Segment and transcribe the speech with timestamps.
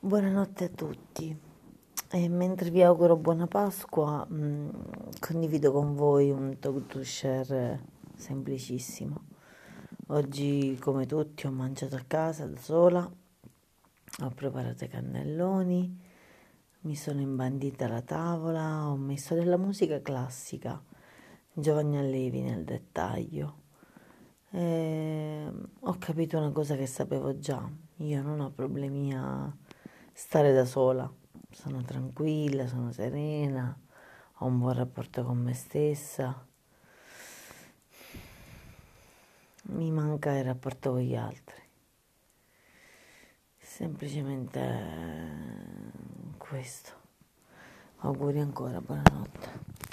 [0.00, 1.36] Buonanotte a tutti
[2.12, 7.82] e mentre vi auguro buona Pasqua, mh, condivido con voi un talk to share
[8.14, 9.24] semplicissimo.
[10.06, 13.10] Oggi, come tutti, ho mangiato a casa da sola,
[14.20, 16.00] ho preparato i cannelloni,
[16.82, 20.80] mi sono imbandita la tavola, ho messo della musica classica,
[21.52, 23.62] Giovanni Allevi nel dettaglio.
[24.50, 29.52] E ho capito una cosa che sapevo già, io non ho problemi a
[30.18, 31.08] stare da sola,
[31.48, 33.78] sono tranquilla, sono serena,
[34.38, 36.44] ho un buon rapporto con me stessa,
[39.66, 41.62] mi manca il rapporto con gli altri,
[43.58, 44.62] semplicemente
[46.36, 46.90] questo.
[47.98, 49.87] Auguri ancora, buonanotte.